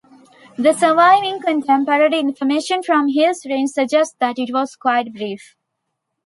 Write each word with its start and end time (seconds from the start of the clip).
The 0.57 0.73
surviving 0.73 1.43
contemporary 1.43 2.17
information 2.19 2.81
from 2.81 3.09
his 3.09 3.45
reign 3.45 3.67
suggests 3.67 4.15
that 4.19 4.39
it 4.39 4.51
was 4.51 4.75
quite 4.75 5.13
brief. 5.13 5.55